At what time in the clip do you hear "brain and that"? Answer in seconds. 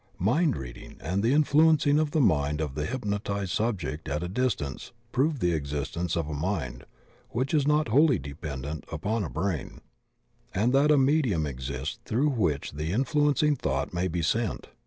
9.29-10.89